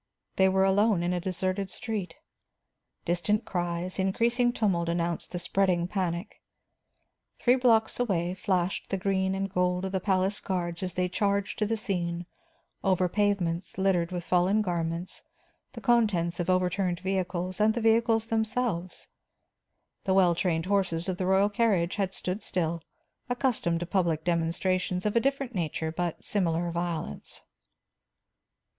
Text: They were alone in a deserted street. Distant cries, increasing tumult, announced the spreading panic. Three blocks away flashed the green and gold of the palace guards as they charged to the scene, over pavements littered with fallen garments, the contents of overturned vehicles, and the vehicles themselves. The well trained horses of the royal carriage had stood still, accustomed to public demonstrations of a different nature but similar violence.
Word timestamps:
They 0.37 0.49
were 0.49 0.63
alone 0.63 1.03
in 1.03 1.13
a 1.13 1.19
deserted 1.19 1.69
street. 1.69 2.15
Distant 3.05 3.45
cries, 3.45 3.99
increasing 3.99 4.51
tumult, 4.51 4.89
announced 4.89 5.31
the 5.31 5.37
spreading 5.37 5.87
panic. 5.87 6.41
Three 7.37 7.55
blocks 7.55 7.99
away 7.99 8.33
flashed 8.33 8.89
the 8.89 8.97
green 8.97 9.35
and 9.35 9.47
gold 9.47 9.85
of 9.85 9.91
the 9.91 9.99
palace 9.99 10.39
guards 10.39 10.81
as 10.81 10.95
they 10.95 11.07
charged 11.07 11.59
to 11.59 11.67
the 11.67 11.77
scene, 11.77 12.25
over 12.83 13.07
pavements 13.07 13.77
littered 13.77 14.11
with 14.11 14.23
fallen 14.23 14.63
garments, 14.63 15.21
the 15.73 15.81
contents 15.81 16.39
of 16.39 16.49
overturned 16.49 16.99
vehicles, 17.01 17.59
and 17.61 17.75
the 17.75 17.79
vehicles 17.81 18.29
themselves. 18.29 19.09
The 20.05 20.15
well 20.15 20.33
trained 20.33 20.65
horses 20.65 21.09
of 21.09 21.17
the 21.17 21.27
royal 21.27 21.47
carriage 21.47 21.97
had 21.97 22.15
stood 22.15 22.41
still, 22.41 22.81
accustomed 23.29 23.81
to 23.81 23.85
public 23.85 24.23
demonstrations 24.23 25.05
of 25.05 25.15
a 25.15 25.19
different 25.19 25.53
nature 25.53 25.91
but 25.91 26.25
similar 26.25 26.71
violence. 26.71 27.41